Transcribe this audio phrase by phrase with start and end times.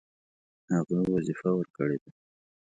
[0.73, 2.09] هغه وظیفه ورکړې ده.